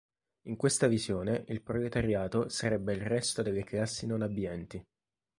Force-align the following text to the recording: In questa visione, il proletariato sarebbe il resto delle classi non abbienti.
In 0.47 0.55
questa 0.55 0.87
visione, 0.87 1.45
il 1.49 1.61
proletariato 1.61 2.49
sarebbe 2.49 2.93
il 2.95 3.01
resto 3.03 3.43
delle 3.43 3.63
classi 3.63 4.07
non 4.07 4.23
abbienti. 4.23 4.83